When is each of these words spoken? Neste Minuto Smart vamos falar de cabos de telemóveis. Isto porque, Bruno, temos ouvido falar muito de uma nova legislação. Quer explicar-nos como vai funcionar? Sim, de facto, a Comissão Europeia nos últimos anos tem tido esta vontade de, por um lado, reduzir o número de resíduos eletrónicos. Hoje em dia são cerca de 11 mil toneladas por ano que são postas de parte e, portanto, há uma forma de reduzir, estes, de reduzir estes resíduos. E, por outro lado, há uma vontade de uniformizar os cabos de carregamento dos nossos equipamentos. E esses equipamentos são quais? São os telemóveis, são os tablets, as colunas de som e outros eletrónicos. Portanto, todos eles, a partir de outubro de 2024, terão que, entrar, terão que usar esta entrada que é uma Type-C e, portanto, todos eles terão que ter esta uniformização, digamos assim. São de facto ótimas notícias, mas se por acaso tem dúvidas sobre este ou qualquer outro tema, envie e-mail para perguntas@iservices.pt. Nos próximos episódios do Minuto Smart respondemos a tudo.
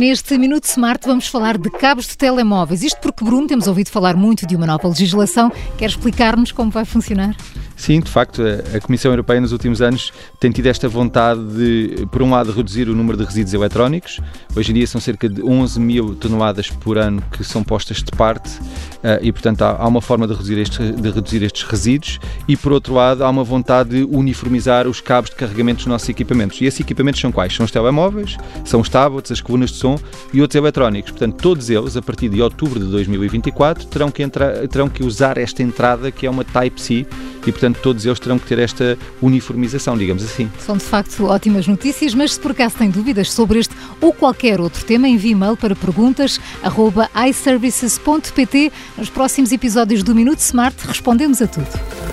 Neste 0.00 0.38
Minuto 0.38 0.64
Smart 0.64 1.06
vamos 1.06 1.26
falar 1.26 1.58
de 1.58 1.68
cabos 1.68 2.06
de 2.06 2.16
telemóveis. 2.16 2.82
Isto 2.82 2.98
porque, 3.02 3.22
Bruno, 3.22 3.46
temos 3.46 3.66
ouvido 3.66 3.90
falar 3.90 4.16
muito 4.16 4.46
de 4.46 4.56
uma 4.56 4.64
nova 4.64 4.88
legislação. 4.88 5.52
Quer 5.76 5.90
explicar-nos 5.90 6.52
como 6.52 6.70
vai 6.70 6.86
funcionar? 6.86 7.36
Sim, 7.76 8.00
de 8.00 8.10
facto, 8.10 8.42
a 8.74 8.80
Comissão 8.80 9.12
Europeia 9.12 9.42
nos 9.42 9.52
últimos 9.52 9.82
anos 9.82 10.10
tem 10.40 10.50
tido 10.50 10.68
esta 10.68 10.88
vontade 10.88 11.44
de, 11.54 12.06
por 12.10 12.22
um 12.22 12.30
lado, 12.30 12.50
reduzir 12.50 12.88
o 12.88 12.94
número 12.94 13.18
de 13.18 13.24
resíduos 13.24 13.52
eletrónicos. 13.52 14.18
Hoje 14.56 14.70
em 14.70 14.74
dia 14.76 14.86
são 14.86 14.98
cerca 15.02 15.28
de 15.28 15.42
11 15.42 15.78
mil 15.78 16.14
toneladas 16.14 16.70
por 16.70 16.96
ano 16.96 17.22
que 17.30 17.44
são 17.44 17.62
postas 17.62 17.98
de 17.98 18.10
parte 18.12 18.58
e, 19.22 19.32
portanto, 19.32 19.62
há 19.62 19.86
uma 19.86 20.00
forma 20.00 20.26
de 20.26 20.34
reduzir, 20.34 20.58
estes, 20.58 20.94
de 20.94 21.10
reduzir 21.10 21.42
estes 21.42 21.62
resíduos. 21.62 22.18
E, 22.46 22.56
por 22.56 22.72
outro 22.72 22.94
lado, 22.94 23.24
há 23.24 23.30
uma 23.30 23.44
vontade 23.44 23.90
de 23.90 24.04
uniformizar 24.04 24.86
os 24.86 25.00
cabos 25.00 25.30
de 25.30 25.36
carregamento 25.36 25.78
dos 25.78 25.86
nossos 25.86 26.08
equipamentos. 26.08 26.60
E 26.60 26.66
esses 26.66 26.80
equipamentos 26.80 27.20
são 27.20 27.32
quais? 27.32 27.54
São 27.54 27.64
os 27.64 27.70
telemóveis, 27.70 28.36
são 28.64 28.80
os 28.80 28.88
tablets, 28.88 29.32
as 29.32 29.40
colunas 29.40 29.70
de 29.70 29.76
som 29.76 29.98
e 30.32 30.40
outros 30.40 30.56
eletrónicos. 30.56 31.12
Portanto, 31.12 31.36
todos 31.40 31.70
eles, 31.70 31.96
a 31.96 32.02
partir 32.02 32.28
de 32.28 32.42
outubro 32.42 32.78
de 32.78 32.86
2024, 32.86 33.86
terão 33.86 34.10
que, 34.10 34.22
entrar, 34.22 34.68
terão 34.68 34.88
que 34.88 35.02
usar 35.02 35.38
esta 35.38 35.62
entrada 35.62 36.10
que 36.10 36.26
é 36.26 36.30
uma 36.30 36.44
Type-C 36.44 37.06
e, 37.46 37.52
portanto, 37.52 37.78
todos 37.82 38.04
eles 38.04 38.20
terão 38.20 38.38
que 38.38 38.46
ter 38.46 38.58
esta 38.58 38.98
uniformização, 39.22 39.96
digamos 39.96 40.22
assim. 40.22 40.50
São 40.58 40.76
de 40.76 40.84
facto 40.84 41.24
ótimas 41.24 41.66
notícias, 41.66 42.14
mas 42.14 42.34
se 42.34 42.40
por 42.40 42.50
acaso 42.50 42.76
tem 42.76 42.90
dúvidas 42.90 43.32
sobre 43.32 43.58
este 43.58 43.74
ou 44.00 44.12
qualquer 44.12 44.60
outro 44.60 44.84
tema, 44.84 45.08
envie 45.08 45.30
e-mail 45.30 45.56
para 45.56 45.74
perguntas@iservices.pt. 45.74 48.70
Nos 49.00 49.08
próximos 49.08 49.50
episódios 49.50 50.02
do 50.02 50.14
Minuto 50.14 50.40
Smart 50.40 50.76
respondemos 50.86 51.40
a 51.40 51.46
tudo. 51.46 52.09